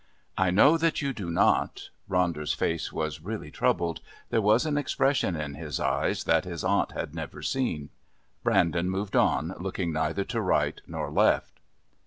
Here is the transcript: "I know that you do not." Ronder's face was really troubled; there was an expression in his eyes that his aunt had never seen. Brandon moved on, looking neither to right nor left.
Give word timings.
"I 0.35 0.49
know 0.49 0.79
that 0.79 1.03
you 1.03 1.13
do 1.13 1.29
not." 1.29 1.89
Ronder's 2.09 2.53
face 2.55 2.91
was 2.91 3.21
really 3.21 3.51
troubled; 3.51 4.01
there 4.31 4.41
was 4.41 4.65
an 4.65 4.75
expression 4.75 5.35
in 5.35 5.53
his 5.53 5.79
eyes 5.79 6.23
that 6.23 6.43
his 6.43 6.63
aunt 6.63 6.93
had 6.93 7.13
never 7.13 7.43
seen. 7.43 7.89
Brandon 8.43 8.89
moved 8.89 9.15
on, 9.15 9.53
looking 9.59 9.93
neither 9.93 10.23
to 10.23 10.41
right 10.41 10.81
nor 10.87 11.11
left. 11.11 11.59